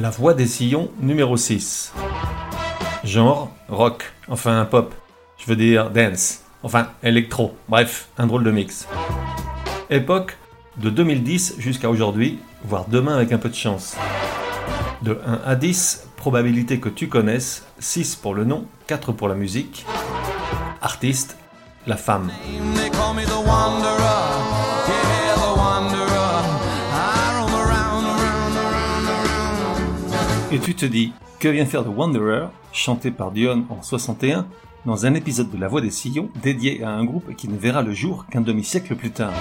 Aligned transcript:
La 0.00 0.10
voix 0.10 0.32
des 0.32 0.46
sillons 0.46 0.92
numéro 1.00 1.36
6. 1.36 1.92
Genre 3.02 3.50
rock, 3.68 4.12
enfin 4.28 4.64
pop. 4.64 4.94
Je 5.38 5.46
veux 5.46 5.56
dire 5.56 5.90
dance, 5.90 6.42
enfin 6.62 6.90
électro. 7.02 7.56
Bref, 7.68 8.06
un 8.16 8.28
drôle 8.28 8.44
de 8.44 8.52
mix. 8.52 8.86
Époque 9.90 10.36
de 10.76 10.88
2010 10.90 11.56
jusqu'à 11.58 11.90
aujourd'hui, 11.90 12.38
voire 12.62 12.84
demain 12.86 13.16
avec 13.16 13.32
un 13.32 13.38
peu 13.38 13.48
de 13.48 13.56
chance. 13.56 13.96
De 15.02 15.18
1 15.26 15.40
à 15.44 15.56
10, 15.56 16.06
probabilité 16.16 16.78
que 16.78 16.88
tu 16.88 17.08
connaisses, 17.08 17.66
6 17.80 18.14
pour 18.14 18.34
le 18.34 18.44
nom, 18.44 18.66
4 18.86 19.10
pour 19.10 19.26
la 19.26 19.34
musique. 19.34 19.84
Artiste, 20.80 21.36
la 21.88 21.96
femme. 21.96 22.30
Tu 30.62 30.74
te 30.74 30.84
dis, 30.84 31.12
que 31.40 31.48
vient 31.48 31.64
faire 31.64 31.84
The 31.84 31.88
Wanderer, 31.88 32.48
chanté 32.72 33.10
par 33.10 33.30
Dion 33.30 33.64
en 33.70 33.80
61, 33.80 34.46
dans 34.84 35.06
un 35.06 35.14
épisode 35.14 35.50
de 35.50 35.58
La 35.58 35.68
Voix 35.68 35.80
des 35.80 35.90
Sillons 35.90 36.28
dédié 36.42 36.82
à 36.82 36.90
un 36.90 37.04
groupe 37.04 37.34
qui 37.36 37.48
ne 37.48 37.56
verra 37.56 37.82
le 37.82 37.92
jour 37.92 38.26
qu'un 38.30 38.42
demi-siècle 38.42 38.94
plus 38.94 39.10
tard 39.10 39.32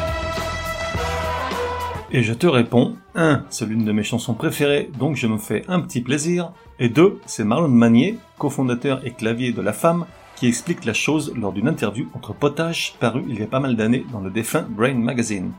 Et 2.12 2.24
je 2.24 2.34
te 2.34 2.48
réponds, 2.48 2.96
1. 3.16 3.44
C'est 3.50 3.66
l'une 3.66 3.84
de 3.84 3.92
mes 3.92 4.04
chansons 4.04 4.36
préférées, 4.36 4.90
donc 4.98 5.16
je 5.16 5.28
me 5.28 5.38
fais 5.38 5.64
un 5.68 5.82
petit 5.82 6.02
plaisir. 6.02 6.52
Et 6.80 6.90
2. 6.90 7.20
C'est 7.26 7.44
Marlon 7.44 7.68
Manier, 7.68 8.18
cofondateur 8.38 9.06
et 9.06 9.12
clavier 9.12 9.52
de 9.52 9.62
La 9.62 9.74
Femme, 9.74 10.06
qui 10.36 10.48
explique 10.48 10.86
la 10.86 10.94
chose 10.94 11.34
lors 11.36 11.52
d'une 11.52 11.68
interview 11.68 12.08
entre 12.14 12.34
potages 12.34 12.96
parue 13.00 13.26
il 13.28 13.40
y 13.40 13.44
a 13.44 13.48
pas 13.48 13.60
mal 13.60 13.76
d'années 13.76 14.06
dans 14.12 14.22
le 14.22 14.30
défunt 14.30 14.66
Brain 14.70 14.96
Magazine. 14.96 15.52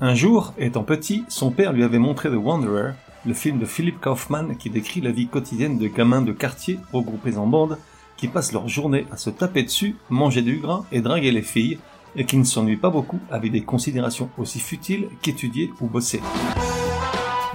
Un 0.00 0.14
jour, 0.14 0.54
étant 0.58 0.84
petit, 0.84 1.24
son 1.28 1.50
père 1.50 1.72
lui 1.72 1.84
avait 1.84 1.98
montré 1.98 2.30
The 2.30 2.34
Wanderer, 2.34 2.92
le 3.24 3.34
film 3.34 3.58
de 3.58 3.66
Philip 3.66 4.00
Kaufman 4.00 4.54
qui 4.58 4.70
décrit 4.70 5.00
la 5.00 5.12
vie 5.12 5.28
quotidienne 5.28 5.78
de 5.78 5.86
gamins 5.86 6.22
de 6.22 6.32
quartier 6.32 6.78
regroupés 6.92 7.36
en 7.36 7.46
bandes 7.46 7.78
qui 8.16 8.28
passent 8.28 8.52
leur 8.52 8.68
journée 8.68 9.06
à 9.10 9.16
se 9.16 9.30
taper 9.30 9.62
dessus, 9.62 9.96
manger 10.10 10.42
du 10.42 10.56
gras 10.58 10.84
et 10.92 11.00
draguer 11.00 11.32
les 11.32 11.42
filles, 11.42 11.78
et 12.14 12.24
qui 12.24 12.36
ne 12.36 12.44
s'ennuient 12.44 12.76
pas 12.76 12.90
beaucoup 12.90 13.18
avec 13.30 13.52
des 13.52 13.62
considérations 13.62 14.28
aussi 14.38 14.60
futiles 14.60 15.08
qu'étudier 15.22 15.72
ou 15.80 15.86
bosser. 15.86 16.20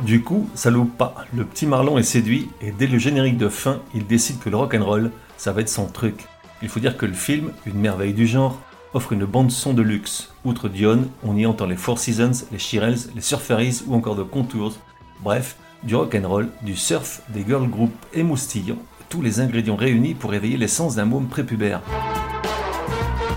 Du 0.04 0.22
coup, 0.22 0.50
ça 0.56 0.70
loupe 0.70 0.98
pas, 0.98 1.16
le 1.34 1.46
petit 1.46 1.66
Marlon 1.66 1.98
est 1.98 2.04
séduit 2.04 2.50
et 2.62 2.72
dès 2.72 2.88
le 2.88 2.98
générique 2.98 3.38
de 3.38 3.50
fin, 3.50 3.82
il 3.94 4.06
décide 4.06 4.40
que 4.40 4.50
le 4.50 4.58
rock'n'roll, 4.58 5.12
ça 5.38 5.52
va 5.52 5.62
être 5.62 5.70
son 5.70 5.88
truc. 5.88 6.26
Il 6.62 6.70
faut 6.70 6.80
dire 6.80 6.98
que 6.98 7.06
le 7.06 7.14
film, 7.14 7.52
une 7.66 7.80
merveille 7.80 8.14
du 8.14 8.26
genre, 8.26 8.60
offre 8.94 9.14
une 9.14 9.26
bande 9.26 9.52
son 9.52 9.74
de 9.74 9.82
luxe. 9.82 10.34
Outre 10.44 10.70
Dion, 10.70 11.08
on 11.24 11.36
y 11.36 11.46
entend 11.46 11.66
les 11.66 11.76
Four 11.76 12.00
Seasons, 12.00 12.46
les 12.52 12.60
Shirelles, 12.60 12.98
les 13.16 13.22
Surferys 13.22 13.84
ou 13.88 13.96
encore 13.96 14.16
de 14.16 14.24
Contours, 14.24 14.78
Bref, 15.22 15.58
du 15.84 15.96
rock'n'roll, 15.96 16.50
du 16.62 16.76
surf, 16.76 17.22
des 17.30 17.46
girl 17.46 17.68
groups 17.68 17.98
émoustillants, 18.14 18.82
tous 19.10 19.22
les 19.22 19.40
ingrédients 19.40 19.76
réunis 19.76 20.14
pour 20.14 20.34
éveiller 20.34 20.58
l'essence 20.58 20.96
d'un 20.96 21.06
môme 21.06 21.28
prépubère. 21.28 21.82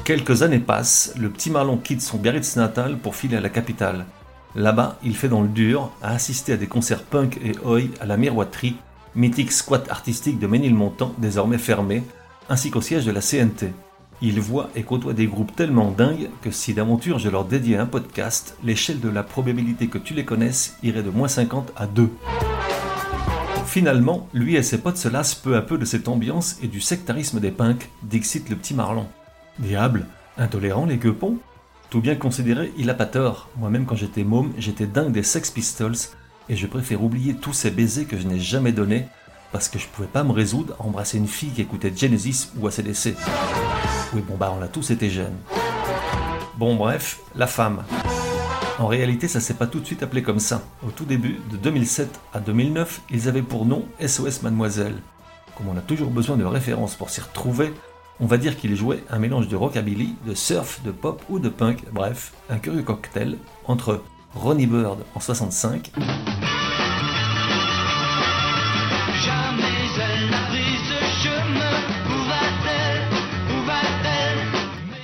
Quelques 0.05 0.43
années 0.43 0.59
passent, 0.59 1.15
le 1.19 1.31
petit 1.31 1.51
Marlon 1.51 1.77
quitte 1.77 2.03
son 2.03 2.19
Biarritz 2.19 2.57
natal 2.57 2.99
pour 2.99 3.15
filer 3.15 3.37
à 3.37 3.41
la 3.41 3.49
capitale. 3.49 4.07
Là-bas, 4.57 4.99
il 5.05 5.15
fait 5.15 5.29
dans 5.29 5.43
le 5.43 5.49
dur, 5.49 5.93
à 6.03 6.13
assister 6.13 6.55
à 6.55 6.57
des 6.57 6.67
concerts 6.67 7.05
punk 7.05 7.39
et 7.45 7.53
oi 7.65 7.83
à 8.01 8.07
la 8.07 8.17
miroiterie, 8.17 8.77
mythique 9.15 9.53
squat 9.53 9.89
artistique 9.89 10.41
de 10.41 10.47
Ménilmontant 10.47 11.15
désormais 11.19 11.59
fermé, 11.59 12.03
ainsi 12.49 12.71
qu'au 12.71 12.81
siège 12.81 13.07
de 13.07 13.13
la 13.13 13.21
CNT. 13.21 13.73
Il 14.23 14.39
voit 14.39 14.69
et 14.77 14.83
côtoie 14.83 15.15
des 15.15 15.27
groupes 15.27 15.57
tellement 15.57 15.91
dingues 15.91 16.29
que 16.43 16.51
si 16.51 16.75
d'aventure 16.75 17.19
je 17.19 17.31
leur 17.31 17.47
dédiais 17.47 17.79
un 17.79 17.87
podcast, 17.87 18.55
l'échelle 18.63 19.01
de 19.01 19.09
la 19.09 19.23
probabilité 19.23 19.87
que 19.87 19.97
tu 19.97 20.13
les 20.13 20.27
connaisses 20.27 20.77
irait 20.83 21.03
de 21.03 21.09
moins 21.09 21.29
50 21.29 21.73
à 21.75 21.87
2. 21.87 22.11
Finalement, 23.65 24.29
lui 24.35 24.57
et 24.57 24.63
ses 24.63 24.79
potes 24.79 24.99
se 24.99 25.09
lassent 25.09 25.35
peu 25.35 25.57
à 25.57 25.63
peu 25.63 25.79
de 25.79 25.87
cette 25.87 26.09
ambiance 26.09 26.59
et 26.63 26.67
du 26.67 26.83
sectarisme 26.83 27.41
des 27.41 27.51
punks, 27.51 27.89
d'excite 28.03 28.51
le 28.51 28.57
petit 28.57 28.75
Marlon. 28.75 29.07
Diable, 29.59 30.07
intolérant 30.37 30.85
les 30.85 30.99
gueupons 30.99 31.39
Tout 31.89 32.01
bien 32.01 32.17
considéré, 32.17 32.73
il 32.77 32.91
a 32.91 32.95
pas 32.95 33.07
tort. 33.07 33.49
Moi-même 33.57 33.87
quand 33.87 33.97
j'étais 33.97 34.25
môme, 34.25 34.53
j'étais 34.59 34.87
dingue 34.87 35.13
des 35.13 35.23
Sex 35.23 35.51
Pistols, 35.51 35.97
et 36.51 36.57
je 36.57 36.67
préfère 36.67 37.03
oublier 37.03 37.35
tous 37.35 37.55
ces 37.55 37.71
baisers 37.71 38.07
que 38.07 38.19
je 38.19 38.27
n'ai 38.27 38.41
jamais 38.41 38.73
donnés, 38.73 39.07
parce 39.51 39.69
que 39.69 39.79
je 39.79 39.87
pouvais 39.87 40.09
pas 40.09 40.25
me 40.25 40.33
résoudre 40.33 40.75
à 40.79 40.83
embrasser 40.83 41.17
une 41.17 41.29
fille 41.29 41.51
qui 41.51 41.63
écoutait 41.63 41.93
Genesis 41.97 42.51
ou 42.59 42.67
ACDC. 42.67 43.15
Oui, 44.13 44.23
bon, 44.27 44.37
bah, 44.37 44.53
on 44.59 44.63
a 44.63 44.69
tous 44.69 44.91
été 44.91 45.09
jeunes. 45.09 45.37
Bon, 46.57 46.75
bref, 46.75 47.21
la 47.37 47.47
femme. 47.47 47.85
En 48.79 48.87
réalité, 48.87 49.29
ça 49.29 49.41
s'est 49.41 49.55
pas 49.55 49.67
tout 49.67 49.79
de 49.79 49.87
suite 49.87 50.03
appelé 50.03 50.23
comme 50.23 50.41
ça. 50.41 50.63
Au 50.87 50.91
tout 50.91 51.05
début, 51.05 51.39
de 51.51 51.57
2007 51.57 52.21
à 52.35 52.41
2009, 52.41 53.03
ils 53.11 53.29
avaient 53.29 53.43
pour 53.43 53.67
nom 53.67 53.85
SOS 54.05 54.43
Mademoiselle. 54.43 54.97
Comme 55.57 55.69
on 55.69 55.77
a 55.77 55.83
toujours 55.83 56.11
besoin 56.11 56.37
de 56.37 56.45
références 56.45 56.97
pour 56.97 57.11
s'y 57.11 57.21
retrouver, 57.21 57.73
on 58.19 58.27
va 58.27 58.37
dire 58.37 58.57
qu'ils 58.57 58.77
jouaient 58.77 59.05
un 59.11 59.19
mélange 59.19 59.49
de 59.49 59.57
rockabilly, 59.57 60.17
de 60.27 60.35
surf, 60.35 60.83
de 60.83 60.91
pop 60.91 61.23
ou 61.29 61.39
de 61.39 61.49
punk, 61.49 61.85
bref, 61.93 62.33
un 62.49 62.59
curieux 62.59 62.83
cocktail 62.83 63.39
entre 63.67 64.03
Ronnie 64.35 64.67
Bird 64.67 65.01
en 65.15 65.21
65 65.21 65.93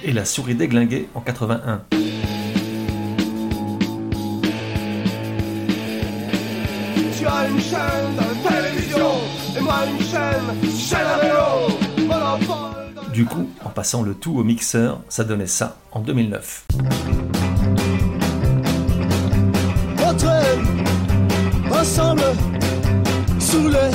et 0.07 0.13
La 0.13 0.25
souris 0.25 0.55
déglinguée 0.55 1.09
en 1.15 1.21
81. 1.21 1.83
Du 13.13 13.25
coup, 13.25 13.49
en 13.65 13.71
passant 13.71 14.03
le 14.03 14.15
tout 14.15 14.39
au 14.39 14.45
mixeur, 14.45 15.01
ça 15.09 15.25
donnait 15.25 15.47
ça 15.47 15.77
en 15.91 16.01
2009. 16.01 16.67
ensemble, 21.73 22.23
sous 23.39 23.69
les 23.69 23.91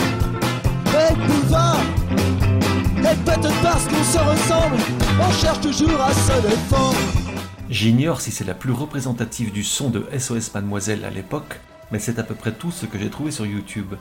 J'ignore 7.69 8.21
si 8.21 8.31
c'est 8.31 8.45
la 8.45 8.53
plus 8.53 8.71
représentative 8.71 9.51
du 9.51 9.63
son 9.63 9.89
de 9.89 10.05
SOS 10.17 10.53
Mademoiselle 10.53 11.03
à 11.03 11.09
l'époque, 11.09 11.59
mais 11.91 11.99
c'est 11.99 12.19
à 12.19 12.23
peu 12.23 12.35
près 12.35 12.53
tout 12.53 12.71
ce 12.71 12.85
que 12.85 12.97
j'ai 12.97 13.09
trouvé 13.09 13.31
sur 13.31 13.45
YouTube. 13.45 13.95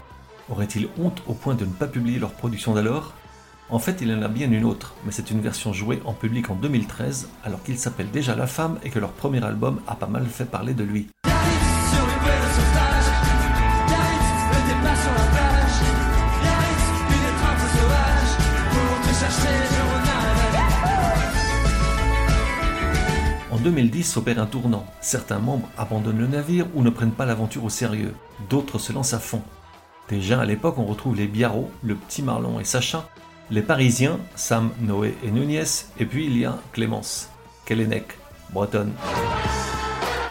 Aurait-il 0.49 0.89
honte 0.99 1.23
au 1.27 1.35
point 1.35 1.55
de 1.55 1.65
ne 1.65 1.73
pas 1.73 1.87
publier 1.87 2.19
leur 2.19 2.33
production 2.33 2.75
d'alors? 2.75 3.15
En 3.69 3.79
fait, 3.79 3.99
il 4.01 4.13
en 4.13 4.23
a 4.23 4.29
bien 4.29 4.51
une 4.51 4.65
autre, 4.65 4.95
mais 5.05 5.13
c'est 5.13 5.31
une 5.31 5.41
version 5.41 5.73
jouée 5.73 6.01
en 6.05 6.13
public 6.13 6.51
en 6.51 6.55
2013, 6.55 7.29
alors 7.45 7.63
qu'il 7.65 7.79
s'appelle 7.79 8.11
déjà 8.11 8.37
La 8.37 8.47
Femme 8.47 8.79
et 8.85 8.91
que 8.91 8.99
leur 8.99 9.13
premier 9.13 9.45
album 9.45 9.81
a 9.89 9.97
pas 9.97 10.07
mal 10.07 10.27
fait 10.27 10.45
parler 10.45 10.75
de 10.75 10.85
lui. 10.85 11.09
2010 23.61 24.05
s'opère 24.05 24.41
un 24.41 24.47
tournant. 24.47 24.87
Certains 25.01 25.39
membres 25.39 25.69
abandonnent 25.77 26.19
le 26.19 26.27
navire 26.27 26.67
ou 26.75 26.83
ne 26.83 26.91
prennent 26.91 27.13
pas 27.13 27.27
l'aventure 27.27 27.65
au 27.65 27.69
sérieux. 27.69 28.15
D'autres 28.49 28.79
se 28.79 28.93
lancent 28.93 29.15
à 29.15 29.19
fond. 29.19 29.43
Déjà 30.09 30.41
à 30.41 30.45
l'époque, 30.45 30.79
on 30.79 30.85
retrouve 30.85 31.17
les 31.17 31.27
Biarro, 31.27 31.71
le 31.83 31.95
petit 31.95 32.23
Marlon 32.23 32.59
et 32.59 32.65
Sacha, 32.65 33.09
les 33.51 33.63
Parisiens, 33.63 34.19
Sam, 34.35 34.71
Noé 34.81 35.15
et 35.23 35.31
Nunez, 35.31 35.65
et 35.99 36.07
puis 36.07 36.27
il 36.27 36.39
y 36.39 36.45
a 36.45 36.59
Clémence, 36.73 37.29
Kellenec, 37.65 38.19
bretonne. 38.53 38.93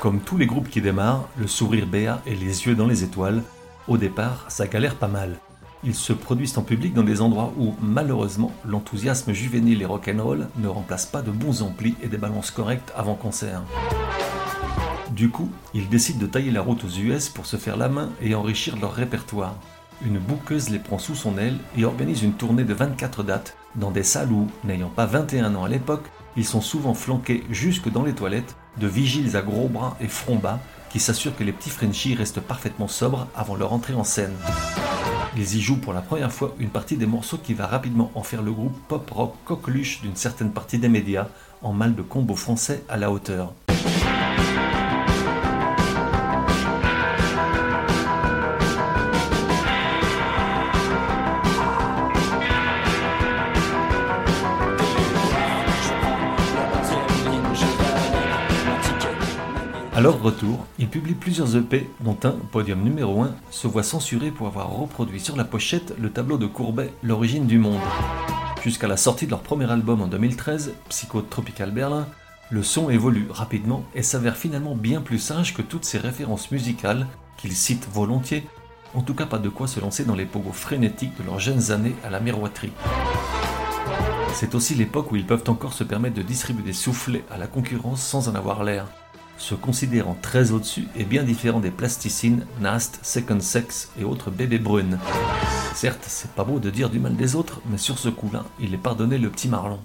Comme 0.02 0.22
tous 0.22 0.38
les 0.38 0.46
groupes 0.46 0.70
qui 0.70 0.82
démarrent, 0.82 1.28
le 1.38 1.48
sourire 1.48 1.88
béat 1.88 2.22
et 2.26 2.36
les 2.36 2.66
yeux 2.66 2.76
dans 2.76 2.88
les 2.88 3.04
étoiles, 3.04 3.44
au 3.88 3.98
départ, 3.98 4.46
ça 4.50 4.68
galère 4.68 4.96
pas 4.96 5.08
mal. 5.08 5.40
Ils 5.84 5.96
se 5.96 6.12
produisent 6.12 6.58
en 6.58 6.62
public 6.62 6.94
dans 6.94 7.04
des 7.04 7.22
endroits 7.22 7.54
où, 7.58 7.74
malheureusement, 7.82 8.52
l'enthousiasme 8.66 9.32
juvénile 9.32 9.82
et 9.82 9.86
rock'n'roll 9.86 10.50
ne 10.58 10.68
remplace 10.68 11.06
pas 11.06 11.22
de 11.22 11.32
bons 11.32 11.62
amplis 11.62 11.96
et 12.02 12.08
des 12.08 12.18
balances 12.18 12.52
correctes 12.52 12.92
avant 12.98 13.16
concert. 13.16 13.64
Du 15.12 15.30
coup, 15.30 15.50
ils 15.74 15.88
décident 15.88 16.20
de 16.20 16.26
tailler 16.26 16.52
la 16.52 16.62
route 16.62 16.84
aux 16.84 17.00
US 17.00 17.30
pour 17.30 17.46
se 17.46 17.56
faire 17.56 17.78
la 17.78 17.88
main 17.88 18.10
et 18.22 18.36
enrichir 18.36 18.76
leur 18.78 18.94
répertoire. 18.94 19.56
Une 20.06 20.20
bouqueuse 20.20 20.70
les 20.70 20.80
prend 20.80 20.98
sous 20.98 21.16
son 21.16 21.38
aile 21.38 21.58
et 21.78 21.86
organise 21.86 22.24
une 22.24 22.34
tournée 22.34 22.64
de 22.66 22.74
24 22.74 23.24
dates 23.24 23.56
dans 23.76 23.92
des 23.92 24.04
salles 24.04 24.32
où, 24.32 24.48
n'ayant 24.66 24.90
pas 24.90 25.06
21 25.06 25.56
ans 25.56 25.64
à 25.64 25.70
l'époque, 25.70 26.06
ils 26.36 26.46
sont 26.46 26.62
souvent 26.62 26.94
flanqués 26.94 27.44
jusque 27.50 27.90
dans 27.90 28.04
les 28.04 28.14
toilettes 28.14 28.56
de 28.78 28.88
vigiles 28.88 29.36
à 29.36 29.42
gros 29.42 29.70
bras 29.70 29.96
et 30.02 30.08
front 30.08 30.38
bas 30.38 30.60
qui 30.90 31.00
s'assurent 31.00 31.36
que 31.36 31.44
les 31.44 31.54
petits 31.54 31.70
Frenchies 31.70 32.16
restent 32.16 32.42
parfaitement 32.42 32.88
sobres 32.88 33.28
avant 33.36 33.56
leur 33.56 33.74
entrée 33.74 33.94
en 33.94 34.04
scène. 34.04 34.36
Ils 35.38 35.56
y 35.56 35.62
jouent 35.62 35.78
pour 35.78 35.94
la 35.94 36.02
première 36.02 36.32
fois 36.32 36.56
une 36.60 36.70
partie 36.70 36.98
des 36.98 37.06
morceaux 37.06 37.38
qui 37.38 37.54
va 37.54 37.68
rapidement 37.68 38.12
en 38.16 38.24
faire 38.24 38.42
le 38.42 38.52
groupe 38.52 38.76
pop-rock 38.88 39.36
coqueluche 39.46 40.02
d'une 40.02 40.16
certaine 40.16 40.52
partie 40.52 40.80
des 40.80 40.90
médias, 40.90 41.28
en 41.62 41.72
mal 41.72 41.96
de 41.96 42.02
combo 42.02 42.36
français 42.36 42.84
à 42.90 42.98
la 42.98 43.12
hauteur. 43.12 43.54
À 60.00 60.02
leur 60.02 60.22
retour, 60.22 60.66
ils 60.78 60.88
publient 60.88 61.14
plusieurs 61.14 61.58
EP, 61.58 61.90
dont 62.00 62.18
un, 62.24 62.32
podium 62.54 62.82
numéro 62.82 63.22
1, 63.22 63.36
se 63.52 63.68
voit 63.68 63.84
censuré 63.84 64.32
pour 64.32 64.48
avoir 64.48 64.72
reproduit 64.72 65.20
sur 65.20 65.36
la 65.36 65.44
pochette 65.44 65.94
le 66.00 66.10
tableau 66.10 66.38
de 66.38 66.46
Courbet 66.46 66.94
L'origine 67.04 67.48
du 67.48 67.60
monde. 67.60 67.82
Jusqu'à 68.64 68.88
la 68.88 68.96
sortie 68.96 69.26
de 69.26 69.32
leur 69.32 69.42
premier 69.42 69.70
album 69.70 70.02
en 70.02 70.08
2013, 70.08 70.74
Psycho 70.88 71.22
Tropical 71.22 71.72
Berlin, 71.72 72.08
le 72.50 72.64
son 72.64 72.90
évolue 72.90 73.28
rapidement 73.30 73.84
et 73.94 74.02
s'avère 74.02 74.38
finalement 74.38 74.74
bien 74.74 75.02
plus 75.02 75.20
sage 75.20 75.54
que 75.54 75.62
toutes 75.62 75.84
ces 75.84 75.98
références 75.98 76.50
musicales 76.50 77.06
qu'ils 77.36 77.52
citent 77.52 77.90
volontiers, 77.92 78.48
en 78.94 79.02
tout 79.02 79.14
cas 79.14 79.26
pas 79.26 79.38
de 79.38 79.50
quoi 79.50 79.68
se 79.68 79.82
lancer 79.82 80.06
dans 80.06 80.16
les 80.16 80.26
pogos 80.26 80.54
frénétiques 80.54 81.18
de 81.20 81.26
leurs 81.26 81.42
jeunes 81.42 81.74
années 81.74 81.96
à 82.06 82.10
la 82.10 82.22
miroiterie. 82.22 82.72
C'est 84.34 84.56
aussi 84.56 84.76
l'époque 84.76 85.12
où 85.12 85.18
ils 85.18 85.26
peuvent 85.26 85.44
encore 85.50 85.74
se 85.74 85.84
permettre 85.84 86.16
de 86.16 86.22
distribuer 86.22 86.64
des 86.64 86.72
soufflets 86.72 87.26
à 87.30 87.38
la 87.38 87.48
concurrence 87.48 88.02
sans 88.02 88.30
en 88.30 88.36
avoir 88.36 88.64
l'air 88.64 88.86
se 89.40 89.56
considérant 89.56 90.16
très 90.22 90.52
au-dessus 90.52 90.88
et 90.96 91.06
bien 91.06 91.24
différent 91.24 91.60
des 91.60 91.72
plasticines, 91.72 92.46
Nast, 92.62 93.00
Second 93.02 93.40
Sex 93.40 93.90
et 94.00 94.04
autres 94.04 94.30
bébés 94.30 94.60
brunes. 94.60 95.00
Certes, 95.74 96.06
c'est 96.08 96.32
pas 96.32 96.44
beau 96.44 96.60
de 96.60 96.70
dire 96.70 96.90
du 96.90 97.00
mal 97.00 97.16
des 97.16 97.36
autres, 97.36 97.62
mais 97.72 97.78
sur 97.78 97.98
ce 97.98 98.10
coup-là, 98.10 98.46
il 98.60 98.74
est 98.74 98.78
pardonné 98.78 99.18
le 99.18 99.30
petit 99.30 99.48
Marlon. 99.48 99.80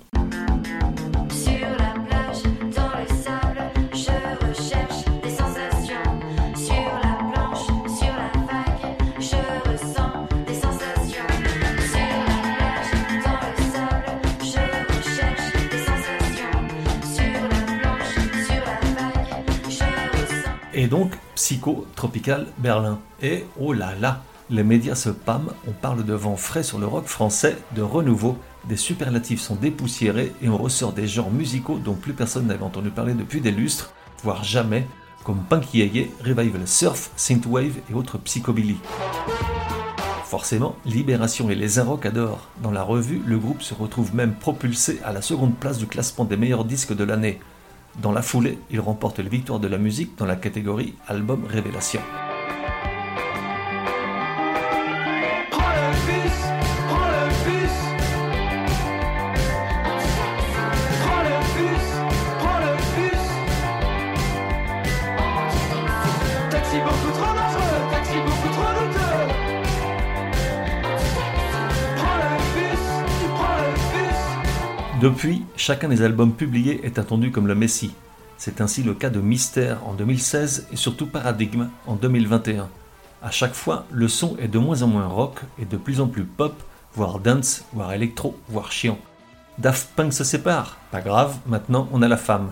Et 20.77 20.89
donc, 20.89 21.13
Psycho 21.37 21.87
Tropical 21.95 22.47
Berlin. 22.59 22.99
Et 23.23 23.45
oh 23.61 23.73
là 23.73 23.95
là, 24.01 24.23
les 24.51 24.65
médias 24.65 24.97
se 24.97 25.09
pâment, 25.09 25.53
on 25.69 25.73
parle 25.73 26.05
de 26.05 26.15
vent 26.15 26.37
frais 26.37 26.65
sur 26.65 26.81
le 26.81 26.87
rock 26.87 27.07
français, 27.07 27.57
de 27.77 27.83
renouveau, 27.83 28.37
des 28.69 28.77
superlatifs 28.77 29.41
sont 29.41 29.55
dépoussiérés 29.55 30.33
et 30.43 30.49
on 30.49 30.57
ressort 30.57 30.93
des 30.93 31.07
genres 31.07 31.31
musicaux 31.31 31.79
dont 31.79 31.95
plus 31.95 32.13
personne 32.13 32.47
n'avait 32.47 32.65
entendu 32.65 32.91
parler 32.91 33.15
depuis 33.15 33.41
des 33.41 33.53
lustres, 33.53 33.93
voire 34.23 34.43
jamais, 34.43 34.87
comme 35.23 35.45
Punky 35.49 35.79
Yeye, 35.79 36.11
Revival 36.25 36.67
Surf, 36.67 37.11
Synthwave 37.15 37.79
et 37.89 37.95
autres 37.95 38.19
psychobilly. 38.19 38.77
Forcément, 40.25 40.75
Libération 40.85 41.51
et 41.51 41.55
les 41.55 41.79
Inrock 41.79 42.05
adorent. 42.05 42.49
Dans 42.63 42.73
la 42.73 42.83
revue, 42.83 43.23
le 43.25 43.39
groupe 43.39 43.63
se 43.63 43.75
retrouve 43.75 44.15
même 44.15 44.35
propulsé 44.35 45.01
à 45.05 45.13
la 45.13 45.23
seconde 45.23 45.55
place 45.55 45.79
du 45.79 45.87
classement 45.87 46.25
des 46.25 46.37
meilleurs 46.37 46.65
disques 46.65 46.97
de 46.97 47.05
l'année. 47.05 47.39
Dans 48.01 48.13
la 48.13 48.23
foulée, 48.23 48.59
il 48.71 48.81
remporte 48.81 49.21
la 49.21 49.29
victoire 49.29 49.61
de 49.61 49.69
la 49.69 49.79
musique 49.79 50.19
dans 50.19 50.27
la 50.27 50.37
catégorie 50.37 50.95
Album 51.07 51.45
Révélation. 51.47 52.01
Depuis, 75.05 75.45
chacun 75.55 75.91
des 75.91 76.01
albums 76.01 76.33
publiés 76.33 76.81
est 76.83 76.99
attendu 76.99 77.31
comme 77.31 77.47
le 77.47 77.55
Messie. 77.55 77.93
C'est 78.39 78.63
ainsi 78.63 78.83
le 78.83 78.95
cas 78.95 79.11
de 79.11 79.21
Mystère 79.21 79.87
en 79.87 79.93
2016 79.93 80.69
et 80.73 80.77
surtout 80.77 81.05
Paradigme 81.05 81.69
en 81.87 81.95
2021. 81.95 82.71
À 83.23 83.31
chaque 83.31 83.53
fois, 83.53 83.85
le 83.93 84.09
son 84.09 84.35
est 84.39 84.49
de 84.49 84.59
moins 84.59 84.81
en 84.81 84.87
moins 84.87 85.07
rock 85.07 85.41
et 85.59 85.67
de 85.67 85.77
plus 85.77 86.01
en 86.01 86.07
plus 86.07 86.25
pop, 86.25 86.55
voire 86.95 87.19
dance, 87.19 87.67
voire 87.75 87.93
électro, 87.93 88.35
voire 88.49 88.73
chiant. 88.73 88.97
Daft 89.59 89.91
Punk 89.95 90.15
se 90.15 90.25
sépare, 90.25 90.79
pas 90.91 91.03
grave, 91.03 91.37
maintenant 91.47 91.87
on 91.93 92.01
a 92.01 92.09
la 92.09 92.17
femme. 92.17 92.51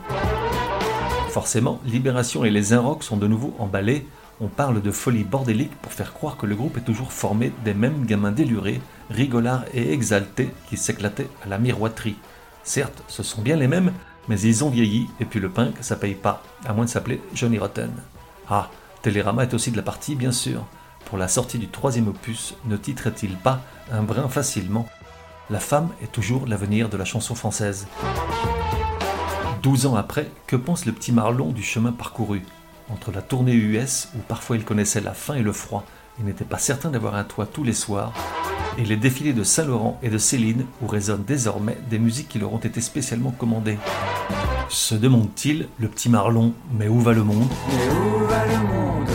Forcément, 1.31 1.81
Libération 1.87 2.45
et 2.45 2.51
les 2.51 2.75
Inrock 2.75 3.03
sont 3.03 3.17
de 3.17 3.29
nouveau 3.29 3.57
emballés. 3.61 4.07
On 4.43 4.49
parle 4.49 4.83
de 4.83 4.91
folie 4.91 5.25
bordélique 5.25 5.75
pour 5.81 5.95
faire 5.95 6.13
croire 6.13 6.37
que 6.37 6.45
le 6.45 6.55
groupe 6.55 6.77
est 6.77 6.85
toujours 6.85 7.15
formé 7.15 7.51
des 7.65 7.73
mêmes 7.73 8.05
gamins 8.05 8.31
délurés, 8.31 8.83
rigolards 9.09 9.65
et 9.73 9.95
exaltés 9.95 10.51
qui 10.69 10.77
s'éclataient 10.77 11.31
à 11.43 11.49
la 11.49 11.57
miroiterie. 11.57 12.19
Certes, 12.65 13.03
ce 13.09 13.23
sont 13.23 13.43
bien 13.43 13.57
les 13.57 13.69
mêmes, 13.69 13.93
mais 14.29 14.41
ils 14.41 14.63
ont 14.63 14.71
vieilli, 14.71 15.09
et 15.21 15.25
puis 15.25 15.41
le 15.41 15.51
punk, 15.51 15.75
ça 15.81 15.97
paye 15.97 16.15
pas, 16.15 16.43
à 16.65 16.73
moins 16.73 16.85
de 16.85 16.91
s'appeler 16.91 17.21
Johnny 17.35 17.59
Rotten. 17.59 17.91
Ah, 18.49 18.71
Télérama 19.03 19.43
est 19.43 19.55
aussi 19.55 19.73
de 19.73 19.77
la 19.77 19.83
partie, 19.83 20.15
bien 20.15 20.33
sûr. 20.33 20.65
Pour 21.07 21.19
la 21.19 21.29
sortie 21.29 21.59
du 21.59 21.69
troisième 21.69 22.09
opus, 22.09 22.55
ne 22.65 22.77
titrait-il 22.77 23.37
pas 23.37 23.61
un 23.91 24.03
brin 24.03 24.29
facilement 24.29 24.89
La 25.51 25.59
femme 25.59 25.89
est 26.03 26.13
toujours 26.13 26.47
l'avenir 26.47 26.89
de 26.89 26.97
la 26.97 27.05
chanson 27.05 27.35
française. 27.35 27.89
Douze 29.63 29.87
ans 29.87 29.97
après, 29.97 30.31
que 30.47 30.57
pense 30.57 30.87
le 30.87 30.93
petit 30.93 31.13
Marlon 31.13 31.51
du 31.51 31.63
chemin 31.63 31.93
parcouru? 31.93 32.43
Entre 32.91 33.11
la 33.11 33.23
tournée 33.23 33.55
US, 33.55 34.09
où 34.17 34.19
parfois 34.21 34.57
il 34.57 34.65
connaissait 34.65 35.01
la 35.01 35.15
faim 35.15 35.35
et 35.35 35.43
le 35.43 35.53
froid, 35.53 35.85
il 36.19 36.25
n'était 36.25 36.45
pas 36.45 36.59
certain 36.59 36.91
d'avoir 36.91 37.17
un 37.17 37.25
toit 37.25 37.47
tous 37.47 37.65
les 37.65 37.73
soirs, 37.73 38.13
et 38.79 38.85
les 38.85 38.97
défilés 38.97 39.33
de 39.33 39.43
Saint-Laurent 39.43 39.99
et 40.03 40.09
de 40.09 40.19
Céline 40.19 40.65
où 40.83 40.87
résonnent 40.87 41.25
désormais 41.25 41.79
des 41.91 41.99
musiques 41.99 42.29
qui 42.29 42.39
leur 42.39 42.53
ont 42.53 42.59
été 42.59 42.81
spécialement 42.81 43.31
commandées. 43.31 43.79
Se 44.69 44.95
demande-t-il, 44.95 45.69
le 45.79 45.89
petit 45.89 46.09
Marlon, 46.09 46.55
mais 46.79 46.89
où 46.89 47.01
va 47.01 47.13
le 47.13 47.23
monde? 47.23 47.49
Mais 47.69 47.93
où 47.93 48.27
va 48.27 48.47
le 48.47 48.59
monde? 48.67 49.11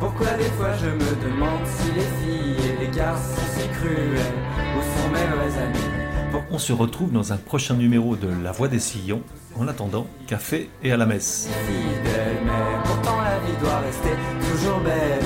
Pourquoi 0.00 0.26
des 0.32 0.50
fois 0.56 0.72
je 0.76 0.86
me 0.86 1.24
demande 1.24 1.66
si 1.66 1.92
les 1.92 2.00
filles 2.00 2.56
et 2.70 2.84
les 2.84 2.96
garçons 2.96 3.40
si 3.56 3.68
cruels 3.68 4.32
Où 4.76 4.82
sont 4.82 5.08
mes 5.10 5.36
vrais 5.36 5.62
amis? 5.62 5.96
On 6.50 6.58
se 6.58 6.72
retrouve 6.72 7.12
dans 7.12 7.32
un 7.32 7.36
prochain 7.36 7.74
numéro 7.74 8.16
de 8.16 8.28
La 8.42 8.52
Voix 8.52 8.68
des 8.68 8.78
Sillons. 8.78 9.22
En 9.58 9.68
attendant, 9.68 10.06
café 10.26 10.68
et 10.82 10.92
à 10.92 10.96
la 10.96 11.06
messe. 11.06 11.48
Fidèle, 11.66 12.38
mais 12.44 12.82
pourtant 12.84 13.16
la 13.22 13.38
vie 13.38 13.56
doit 13.60 13.78
rester 13.78 14.10
toujours 14.50 14.80
belle. 14.80 15.24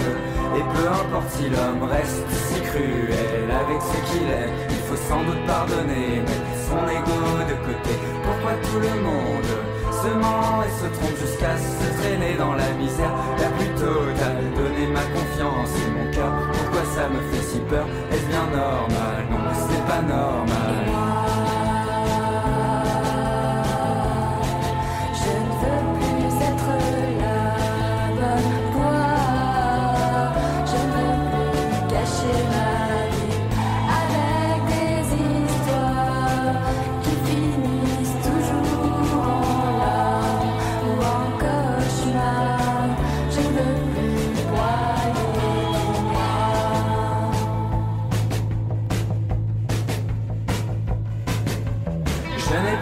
Et 0.57 0.63
peu 0.77 0.89
importe 0.89 1.31
si 1.31 1.49
l'homme 1.49 1.89
reste 1.89 2.25
si 2.31 2.61
cruel 2.61 3.40
avec 3.51 3.81
ce 3.83 3.99
qu'il 4.11 4.27
est, 4.29 4.51
il 4.71 4.83
faut 4.87 5.01
sans 5.09 5.23
doute 5.25 5.45
pardonner, 5.47 6.21
mettre 6.21 6.53
son 6.69 6.81
ego 6.87 7.21
de 7.51 7.57
côté. 7.67 7.93
Pourquoi 8.25 8.53
tout 8.63 8.81
le 8.81 8.95
monde 9.03 9.51
se 9.91 10.09
ment 10.09 10.63
et 10.63 10.73
se 10.81 10.87
trompe 10.99 11.17
jusqu'à 11.19 11.57
se 11.57 11.87
traîner 12.01 12.35
dans 12.39 12.55
la 12.55 12.71
misère? 12.79 13.13
La 13.39 13.49
plus 13.57 13.71
totale 13.75 14.45
Donner 14.57 14.87
ma 14.89 15.05
confiance 15.15 15.73
et 15.77 15.91
mon 15.91 16.11
cœur, 16.11 16.33
pourquoi 16.53 16.85
ça 16.95 17.09
me 17.09 17.21
fait 17.31 17.43
si 17.43 17.59
peur? 17.61 17.87
Est-ce 18.13 18.27
bien 18.27 18.47
normal? 18.53 19.27
Non, 19.31 19.39
c'est 19.53 19.85
pas 19.87 20.03
normal. 20.03 21.10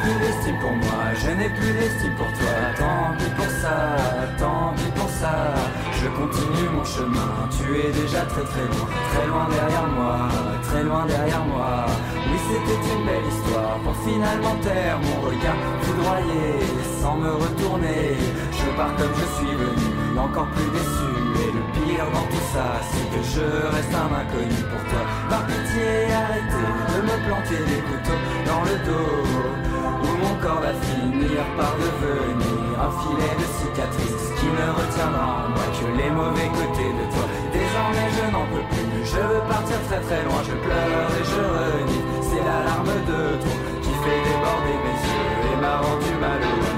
plus 0.09 0.27
d'estime 0.27 0.59
pour 0.59 0.73
moi, 0.73 1.12
je 1.15 1.31
n'ai 1.31 1.50
plus 1.50 1.73
d'estime 1.73 2.15
pour 2.17 2.31
toi. 2.38 2.55
Tant 2.79 3.17
pis 3.19 3.31
pour 3.37 3.50
ça, 3.62 3.77
tant 4.38 4.73
pis 4.77 4.93
pour 4.99 5.09
ça. 5.09 5.35
Je 6.00 6.09
continue 6.09 6.69
mon 6.73 6.85
chemin, 6.85 7.33
tu 7.57 7.67
es 7.77 7.91
déjà 7.93 8.23
très 8.33 8.45
très 8.53 8.67
loin, 8.73 8.88
très 9.12 9.27
loin 9.27 9.47
derrière 9.50 9.88
moi, 9.88 10.29
très 10.62 10.83
loin 10.85 11.07
derrière 11.07 11.45
moi. 11.45 11.87
Oui, 12.29 12.38
c'était 12.49 12.81
une 12.95 13.05
belle 13.05 13.29
histoire 13.29 13.77
pour 13.85 13.97
finalement 14.07 14.57
taire 14.62 14.99
mon 15.07 15.19
regard 15.29 15.59
foudroyé 15.83 16.47
sans 17.00 17.17
me 17.17 17.33
retourner. 17.33 18.17
Je 18.53 18.77
pars 18.77 18.95
comme 18.97 19.15
je 19.23 19.29
suis 19.37 19.55
venu, 19.62 20.19
encore 20.19 20.49
plus 20.55 20.71
déçu. 20.71 21.11
Et 21.45 21.53
le 21.53 21.62
pire 21.75 22.07
dans 22.15 22.27
tout 22.33 22.47
ça, 22.53 22.81
c'est 22.91 23.09
que 23.15 23.23
je 23.35 23.47
reste 23.75 23.95
un 23.95 24.11
inconnu 24.21 24.61
pour 24.71 24.83
toi. 24.91 25.03
Par 25.31 25.47
pitié, 25.47 26.12
arrêtez 26.12 26.71
de 26.93 26.99
me 27.09 27.17
planter 27.27 27.61
des 27.71 27.83
couteaux 27.88 28.23
dans 28.47 28.62
le 28.65 28.77
dos 28.87 29.68
mon 30.02 30.35
corps 30.43 30.61
va 30.61 30.75
finir 30.87 31.43
par 31.57 31.73
devenir 31.76 32.69
un 32.78 32.93
filet 33.02 33.35
de 33.40 33.47
cicatrices 33.59 34.28
qui 34.38 34.47
ne 34.47 34.67
retiendra 34.78 35.26
en 35.45 35.49
moi 35.50 35.67
que 35.75 35.87
les 35.99 36.11
mauvais 36.11 36.50
côtés 36.55 36.93
de 36.99 37.05
toi. 37.12 37.26
Désormais 37.52 38.09
je 38.17 38.25
n'en 38.33 38.47
peux 38.50 38.67
plus, 38.71 39.05
je 39.05 39.21
veux 39.21 39.45
partir 39.49 39.78
très 39.88 40.00
très 40.00 40.23
loin, 40.25 40.40
je 40.47 40.55
pleure 40.55 41.11
et 41.19 41.25
je 41.33 41.43
renie. 41.59 42.02
C'est 42.23 42.43
l'alarme 42.47 42.95
de 43.11 43.21
toi 43.43 43.57
qui 43.83 43.93
fait 44.02 44.21
déborder 44.26 44.76
mes 44.85 44.99
yeux 45.07 45.35
et 45.52 45.57
m'a 45.61 45.76
rendu 45.78 46.12
malheureux. 46.21 46.77